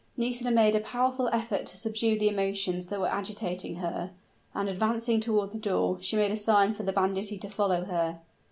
[0.17, 4.09] Nisida made a powerful effort to subdue the emotions that were agitating her:
[4.51, 8.19] and, advancing toward the door, she made a sign for the banditti to follow her.